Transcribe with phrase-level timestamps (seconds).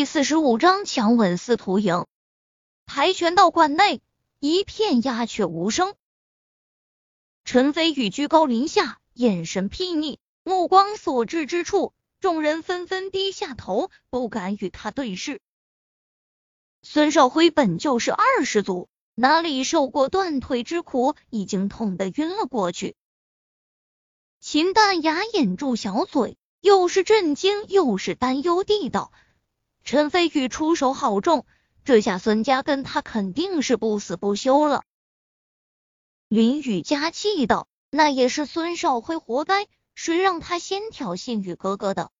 [0.00, 2.06] 第四十五章强吻司徒影。
[2.86, 4.00] 跆拳道馆内
[4.38, 5.94] 一片鸦雀无声。
[7.44, 15.42] 陈飞宇居高临下，眼神睥睨，目光所至之处，众人纷纷低下头，不敢与他对视。
[16.80, 22.96] 孙少辉本就是二世祖，哪里受过断腿之苦，已经痛得晕了过去。
[24.40, 29.12] 秦淡雅掩住小嘴，又是震惊又是担忧地道
[29.90, 31.44] ：“陈飞宇出手好重，
[31.84, 34.84] 这下孙家跟他肯定是不死不休了。”
[36.30, 42.12] 林雨佳气道：“那也是孙少辉活该，谁让他先挑衅宇哥哥的？”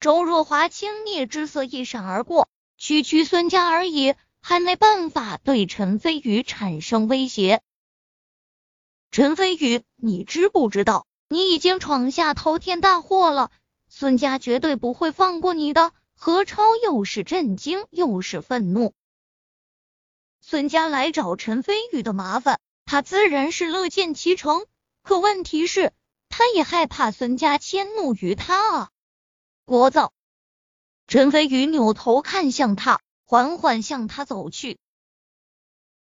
[0.00, 2.48] 周若华轻蔑之色一闪而过。
[2.78, 7.60] 区区孙家而已，还没办法对陈飞宇产生威胁。
[9.10, 13.50] 陈飞宇，你知不知道，你已经闯下滔天大祸了？
[13.90, 15.92] 孙家绝对不会放过你的。
[16.24, 18.94] 何超又是震惊又是愤怒。
[20.40, 24.64] 孙家来找陈飞宇的麻烦，他自然是乐见其成。
[25.02, 25.92] 可问题是，
[26.28, 28.90] 他也害怕孙家迁怒于他啊！
[29.66, 30.12] 聒噪。
[31.08, 34.78] 陈飞宇扭头看向他，缓缓向他走去。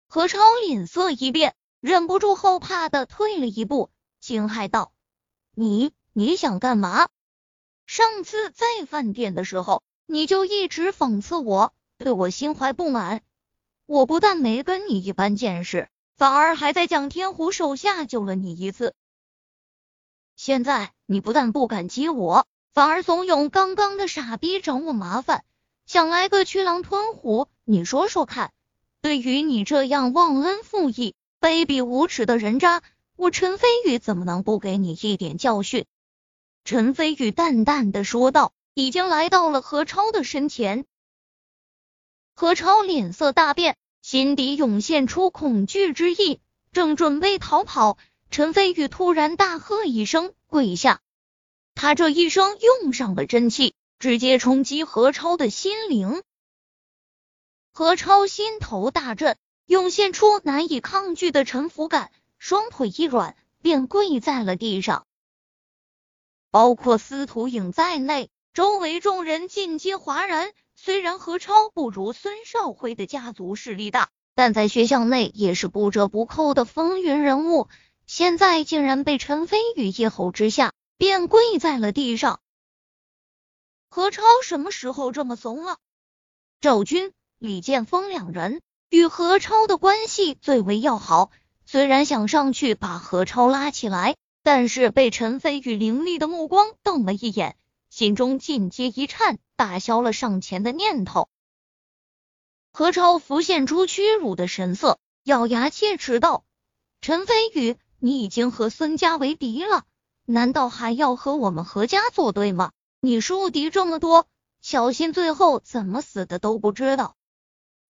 [0.08, 4.92] 何超脸色一变，忍不住后怕的退了一步，惊骇道
[5.54, 7.08] ：“你你想干嘛？
[7.86, 13.22] 上次在饭店的时候，你就一直讽刺我，对我心怀不满。
[13.86, 18.92] 我不但没跟你一般见识，反而还在蒋天虎手下救了你一次。
[20.34, 25.44] 现在你不但不感激我。”反而怂恿刚刚的傻逼找我麻烦，
[25.86, 27.48] 想来个驱狼吞虎。
[27.64, 28.52] 你说说看，
[29.02, 32.82] 对于你这样忘恩负义、卑鄙无耻的人渣，
[33.16, 35.84] 我陈飞宇怎么能不给你一点教训？
[36.64, 40.86] 陈飞宇淡淡的说道，已经来到了何超的身前。
[42.34, 46.40] 何超脸色大变，心底涌现出恐惧之意，
[46.72, 47.98] 正准备逃跑，
[48.30, 51.00] 陈飞宇突然大喝一声，跪下。
[51.74, 56.22] 他这一声用上了真气，直接冲击何超的心灵。
[57.72, 65.06] 何超心头大震，涌现出难以抗拒的臣服感，双腿一软，便跪在了地上。
[66.50, 70.52] 包括司徒影在内，周围众人尽皆哗然。
[70.74, 77.68] 虽然何超不如孙少辉的家族势力大，但在学校内也是不折不扣的风云人物，
[78.06, 80.72] 现在竟然被陈飞宇一吼之下。
[80.96, 82.40] 便跪在了地上。
[83.88, 85.78] 何超什么时候这么怂了？
[86.60, 88.60] 赵军、李剑锋两人
[88.90, 91.30] 与何超的关系最为要好，
[91.64, 97.56] 虽然想上去把何超拉起来，但是被陈飞宇凌厉的目光瞪了一眼，
[97.90, 101.28] 心中尽皆一颤，打消了上前的念头。
[102.72, 106.44] 何超浮现出屈辱的神色，咬牙切齿道
[107.02, 109.84] ：“陈飞宇，你已经和孙家为敌了。”
[110.24, 112.70] 难道还要和我们何家作对吗？
[113.00, 114.28] 你树敌这么多，
[114.60, 117.16] 小心最后怎么死的都不知道。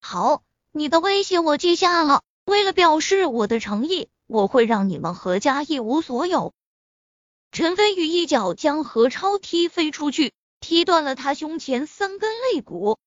[0.01, 2.23] 好，你的威胁我记下了。
[2.47, 6.55] 为了表示我的诚意，我会让你们何家一无所有。
[7.53, 12.99] 陈飞宇一脚将何超踢飞出去，踢断了他胸前三根肋骨。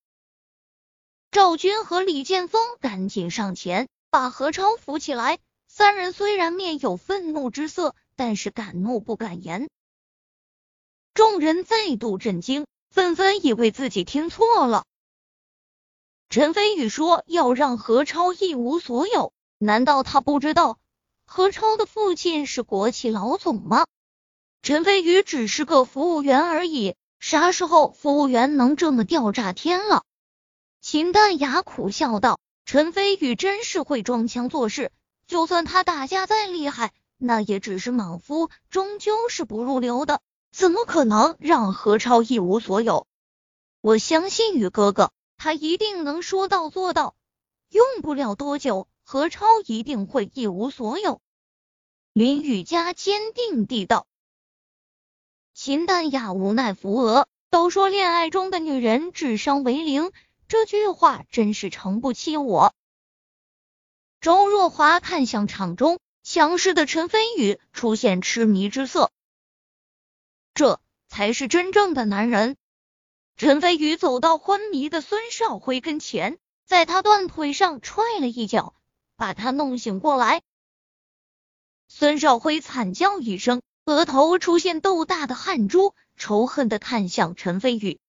[1.32, 5.40] 赵军和李剑锋赶紧上前把何超扶起来。
[5.68, 7.96] 三人虽然面有愤怒之色。
[8.16, 9.72] 但是敢怒不敢言，
[11.16, 14.86] 众人再度震惊，纷纷以为自己听错了。
[16.30, 20.78] 陈飞宇说要让何超一无所有，难道他不知道
[21.26, 23.88] 何超的父亲是国企老总吗？
[24.64, 30.06] 陈飞宇只是个服务员而已，啥时候服务员能这么吊炸天了？
[30.80, 34.94] 秦淡雅苦笑道：“陈飞宇真是会装腔作势，
[35.28, 40.22] 就算他打架再厉害。”那也只是莽夫，终究是不入流的，
[40.54, 43.06] 怎么可能让何超一无所有？
[43.82, 47.16] 我相信宇哥哥，他一定能说到做到，
[47.68, 51.20] 用不了多久，何超一定会一无所有。
[52.14, 54.08] 林雨佳坚定地道。
[55.54, 60.12] 秦淡雅无奈扶额，都说恋爱中的女人智商为零，
[60.48, 62.74] 这句话真是诚不欺我。
[64.20, 66.00] 周若华看向场中。
[66.26, 69.12] 强势的陈飞宇出现痴迷之色，
[70.54, 70.80] 这
[71.10, 72.56] 才是真正的男人。
[73.36, 78.74] 陈飞宇走到昏迷的孙少辉跟前，在他断腿上踹了一脚，
[79.18, 80.42] 把他弄醒过来。
[81.90, 88.00] 孙少辉惨叫一声，额头出现豆大的汗珠，仇恨的看向陈飞宇。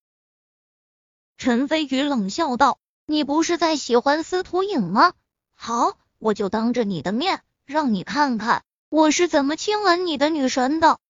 [1.37, 5.15] 陈飞宇冷笑道：“你不是在喜欢司徒影吗？
[5.53, 11.01] 好，我就当着你的面，让你看看我是怎么亲吻你的女神的。”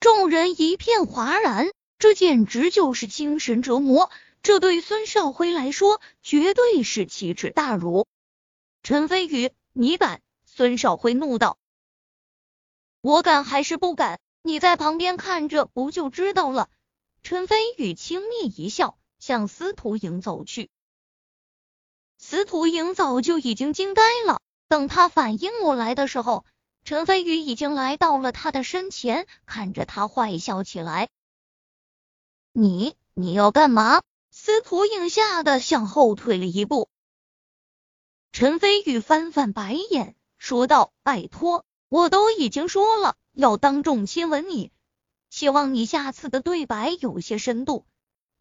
[0.00, 4.10] 众人一片哗然，这简直就是精神折磨。
[4.42, 8.08] 这对孙少辉来说，绝对是奇耻大辱。
[8.82, 10.20] 陈飞宇，你敢？
[10.46, 11.58] 孙少辉怒道
[13.00, 14.20] ：“我敢还是不敢？
[14.42, 16.68] 你在旁边看着不就知道了。”
[17.22, 20.70] 陈飞宇轻蔑一笑，向司徒莹走去。
[22.16, 26.44] 司徒莹早就已经惊呆了，等他反应过来的时候。
[26.82, 31.08] 陈飞宇已经来到了他的身前，看着他坏笑起来。
[32.52, 34.00] 你你要干嘛？
[34.30, 36.88] 司徒影吓得向后退了一步。
[38.32, 44.72] 陈飞宇翻翻白眼，说道：“拜托，我都已经说了要当众亲吻你，
[45.28, 47.84] 希望你下次的对白有些深度，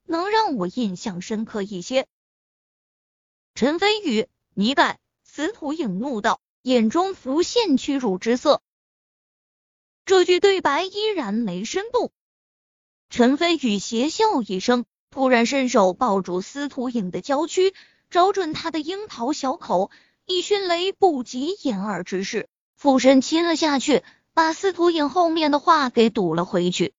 [0.05, 2.07] 能让我印象深刻一些。”
[3.55, 4.99] 陈飞宇，你敢？
[5.23, 6.39] 司徒影怒道。
[6.61, 8.61] 眼中浮现屈辱之色，
[10.03, 12.11] 这句对白依然没深度。
[13.09, 17.73] 陈飞宇邪笑一声，突然伸手抱住司徒影的娇躯，
[18.09, 19.89] 找准他的樱桃小口，
[20.25, 22.49] 以迅雷不及掩耳之势
[22.79, 26.93] 俯身亲了下去，把司徒影后面的话给堵了回去。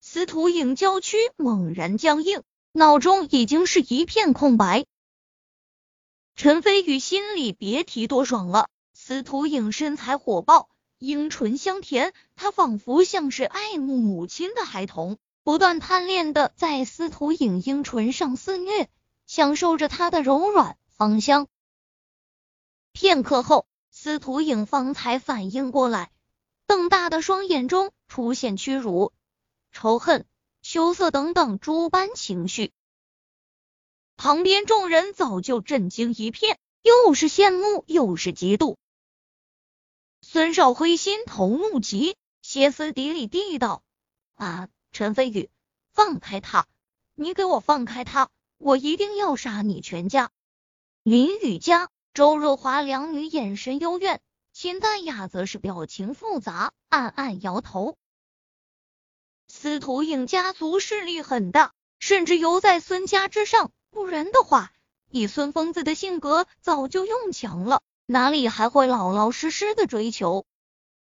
[0.00, 4.86] 司徒影娇躯猛然僵硬，脑中已经是一片空白。
[6.36, 8.68] 陈飞宇心里别提多爽了。
[8.94, 10.68] 司徒影身材火爆，
[10.98, 18.88] 樱唇香甜，他仿佛像是爱慕母亲的孩童，不断贪恋的在司徒影樱唇上肆虐，
[19.26, 21.48] 享受着她的柔软芳香。
[22.92, 23.66] 片刻后，
[24.00, 26.12] 司徒影方才反应过来，
[26.68, 29.12] 瞪大的双眼中出现屈辱、
[29.72, 30.24] 仇恨、
[30.62, 32.72] 羞涩等等诸般情绪。
[34.16, 38.76] 旁边众人早就震惊一片，又是羡慕又是嫉妒。
[40.22, 43.82] 孙少辉心头怒极，歇斯底里地道
[44.38, 45.50] ：“啊，陈飞宇，
[45.90, 46.68] 放开他！
[47.16, 48.30] 你给我放开他！
[48.58, 50.30] 我一定要杀你全家！”
[51.02, 54.20] 林雨佳、周若华两女眼神幽怨，
[54.52, 57.94] 秦淡雅则是表情复杂，暗暗摇头。
[59.46, 63.70] 司徒影家族势力很大，甚至犹在孙家之上。
[63.90, 64.72] 不然的话，
[65.08, 70.44] 以孙疯子的性格，早就用强了，哪里还会老老实实的追求？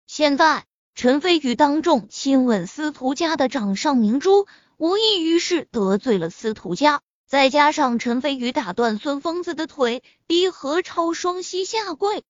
[0.07, 4.45] 现在陈飞宇当众亲吻司徒家的掌上明珠，
[4.75, 7.01] 无异于是得罪了司徒家。
[7.27, 12.23] 再加上陈飞宇打断孙疯子的腿，逼何超双膝下跪，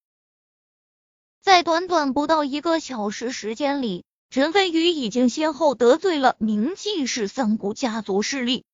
[1.40, 8.66] 在短短不到一个小时时间里，陈飞宇已经先后得罪了明记氏三股家族势力。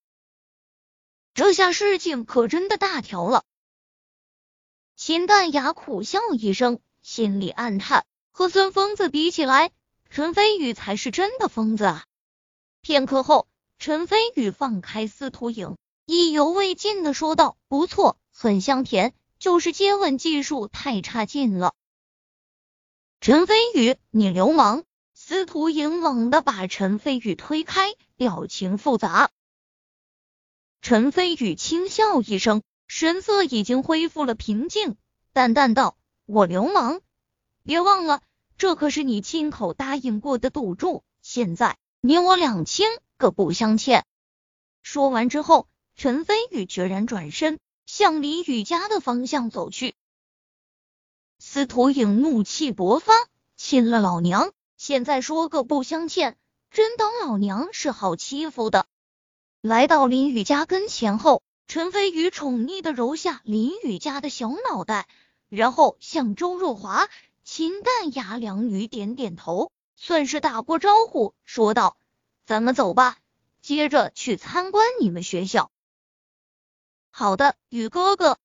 [1.33, 3.43] 这下事情可真的大条了。
[4.95, 9.71] 秦淡雅苦笑一声，心里暗叹：和孙疯子比起来，
[10.09, 12.05] 陈飞宇才是真的疯子啊！
[12.79, 13.45] 片刻后，
[13.77, 21.73] 陈飞宇放开司徒影，意犹未尽的说道：“不错，很香甜，就是接吻技术太差劲了。”
[23.21, 24.83] 陈飞宇，你流氓！
[25.13, 29.29] 司徒影猛地把陈飞宇推开，表情复杂。
[30.81, 34.97] 陈飞宇轻笑一声，神色已经恢复了平静，
[35.31, 36.99] 淡淡道：“我流氓？
[37.63, 38.21] 别忘了，
[38.57, 41.05] 这可是你亲口答应过的赌注。
[41.21, 44.05] 现在你我两清，各不相欠。”
[44.83, 49.95] 说完之后，陈飞宇决然转身向林雨家的方向走去。
[51.39, 53.13] 司徒影怒气勃发，
[53.55, 56.37] 亲了老娘，现在说个不相欠，
[56.71, 58.85] 真当老娘是好欺负的？
[59.61, 65.07] 来到林雨家跟前后，陈飞宇宠溺的揉下林雨家的小脑袋，
[65.49, 67.09] 然后向周若华、
[67.43, 71.97] 秦淡雅两女点点头，算是打过招呼，说道
[72.45, 73.17] ：“咱们走吧，
[73.61, 75.71] 接着去参观你们学校。”
[77.15, 78.39] 好的，雨哥哥。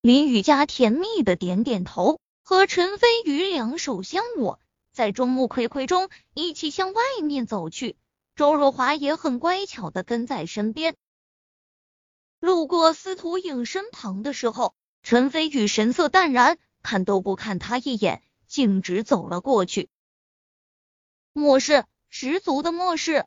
[0.00, 4.58] 林雨佳甜蜜的点点头，和陈飞宇两手相握，
[4.90, 7.98] 在众目睽睽中一起向外面走去。
[8.36, 10.96] 周若华也很乖巧的跟在身边。
[12.40, 19.90] 路过司徒影身旁的时候，陈飞宇神色淡然，看都不看他一眼，径直走了过去。
[21.34, 23.26] 漠视，十足的漠视。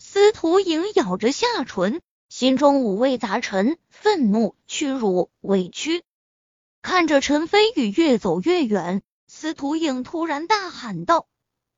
[0.00, 6.04] 司徒影咬着下唇，心中五味杂陈，愤怒、屈辱、委屈。
[6.82, 11.26] 看着陈飞宇越走越远，司徒影突然大喊道：“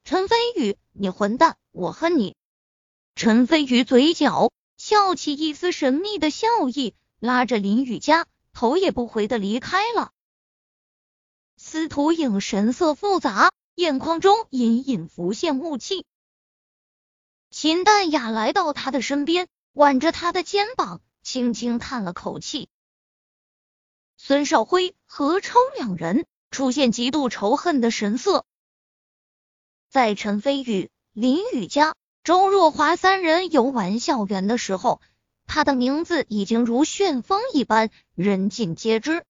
[0.03, 1.57] 陈飞宇，你混蛋！
[1.71, 2.37] 我恨你！”
[3.15, 10.11] 陈飞宇嘴角笑起一丝神秘的笑意，拉着林雨佳头也不回的离开了。
[11.57, 16.05] 司徒影神色复杂，眼眶中隐隐浮现雾气。
[17.51, 22.69] 秦淡雅来到他的身边，挽着他的肩膀，轻轻叹了口气。
[24.17, 28.45] 孙少辉、何超两人出现极度仇恨的神色，
[29.89, 31.95] 在陈飞宇、林雨佳。
[32.23, 35.01] 周若华三人游玩校园的时候，
[35.47, 39.25] 他的名字已经如旋风一般，人尽皆知。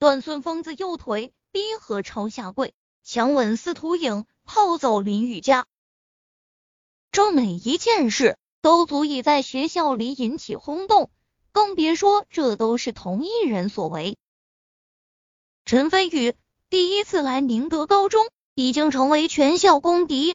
[0.00, 2.74] 断孙疯子右腿，逼何超下跪，
[3.04, 5.66] 强吻司徒影，泡走林雨佳。
[7.12, 11.08] 这每一件事都足以在学校里引起轰动，
[11.52, 14.18] 更别说这都是同一人所为。
[15.64, 16.34] 陈飞宇
[16.68, 20.34] 第一次来宁德高中，已经成为全校公敌。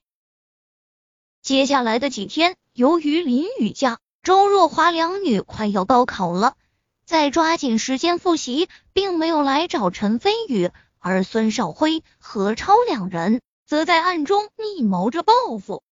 [1.41, 6.55] 接下来的几天，由于林雨佳、周若华两女快要高考了，
[7.03, 15.83] 在抓紧时间复习，并没有来找陈飞宇，而孙少辉、何超两人则在暗中密谋着报复，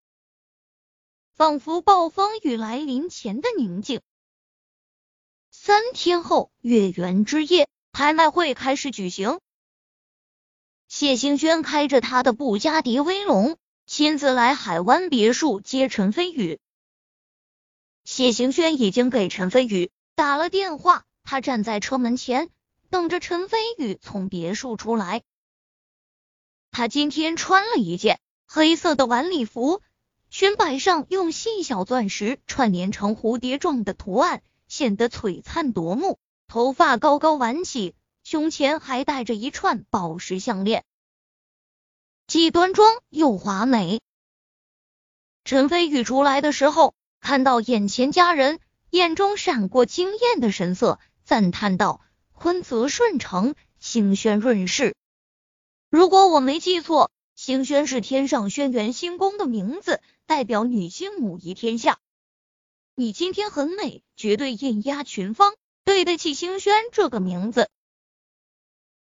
[1.40, 4.02] 仿佛暴风雨来临前的宁静。
[5.52, 9.40] 三天后，月圆之夜，拍卖会开始举行，
[10.90, 13.58] 谢兴轩开着他的布加迪威龙。
[13.86, 16.60] 亲自来海湾别墅接陈飞宇。
[18.04, 22.50] 谢行轩已经给陈飞宇打了电话，他站在车门前
[22.90, 25.24] 等着陈飞宇从别墅出来。
[26.70, 29.82] 他今天穿了一件黑色的晚礼服，
[30.30, 36.20] 裙摆上用细小钻石串联成蝴蝶状的图案，显得璀璨夺目。
[36.48, 40.84] 头发高高挽起，胸前还戴着一串宝石项链。
[42.28, 44.02] 既端庄又华美。
[45.46, 48.60] 陈飞宇出来的时候，看到眼前佳人，
[48.92, 52.02] 眼中闪过惊艳的神色，赞叹道
[52.34, 54.96] ：“坤泽顺成，星轩润世。
[55.90, 61.98] 如果我没记错，星轩是天上轩辕星宫的名字，代表女性母仪天下。
[62.94, 67.68] 你今天很美，绝对艳压群芳，对得起星轩这个名字。”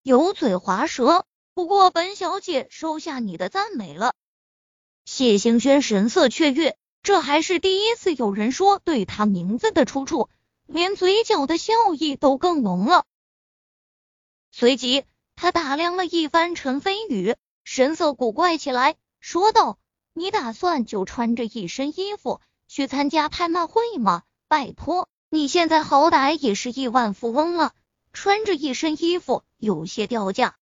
[0.03, 1.25] 油嘴滑舌。
[1.55, 4.13] 不过，本小姐收下你的赞美了。
[5.05, 10.29] 谢星轩神色雀跃，这还是第一次有人说对他名字的出处，
[10.67, 13.07] 连嘴角的笑意都更浓了。
[14.51, 15.03] 随即，
[15.35, 19.79] 他打量了一番陈飞宇，神色古怪起来，说道
[20.17, 24.23] ：“你打算就穿着一身衣服去参加拍卖会吗？
[24.47, 27.71] 拜托，你现在好歹也是亿万富翁了，
[28.13, 30.55] 穿着一身衣服有些掉价。”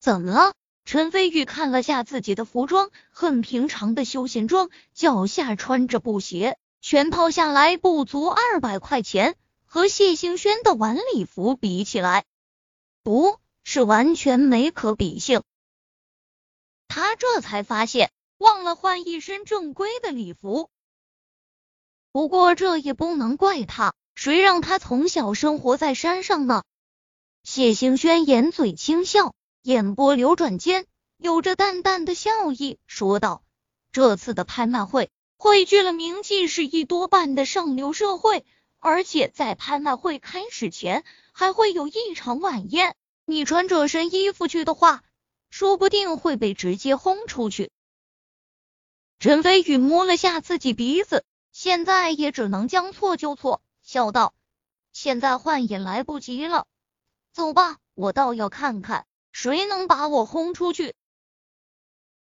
[0.00, 0.54] 怎么了？
[0.86, 12.24] 陈飞宇看了下自己的服装，很平常的休闲装，脚下穿着布鞋，全套下来不足二百块钱，和谢兴轩的晚礼服比起来，
[13.02, 15.42] 不是完全没可比性。
[16.96, 20.70] 他这才发现忘了换一身正规的礼服。
[22.10, 26.62] 不过这也不能怪他，谁让他从小生活在山上呢？
[27.42, 29.34] 谢兴轩掩嘴轻笑。
[29.60, 30.86] 眼波流转间，
[31.18, 33.42] 有着淡淡的笑意，说道
[33.92, 38.46] ：“这次的拍卖会汇聚了名气是一多半的上流社会，
[38.78, 42.96] 而且在拍卖会开始前还会有一场晚宴。
[43.26, 45.02] 你穿这身衣服去的话，
[45.50, 47.70] 说不定会被直接轰出去。”
[49.18, 54.34] 陈飞宇摸了下自己鼻子，现在也只能将错就错，笑道
[54.92, 56.66] ：“现在换也来不及了，
[57.32, 60.94] 走吧，我倒要看看。”谁能把我轰出去？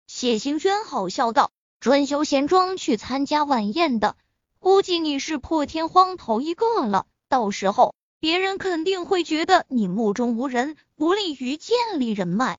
[0.06, 4.16] 谢行轩好笑道：“专修闲装去参加晚宴的，
[4.58, 7.06] 估计你是破天荒头一个了。
[7.28, 12.58] 到时候别人肯定会觉得你目中无人，不利于建立人脉。”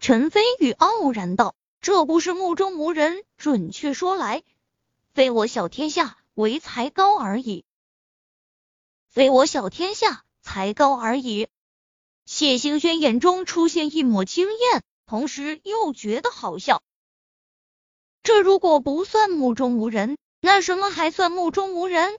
[0.00, 4.42] 陈飞宇傲然道：“这不是目中无人，准确说来，
[5.12, 7.64] 非我小天下，唯才高而已。
[9.10, 11.48] 非我小天下，才高而已。”
[12.24, 16.82] 谢兴轩眼中出现一抹惊艳，同时又觉得好笑。
[18.22, 22.18] 这如果不算目中无人，那什么还算目中无人？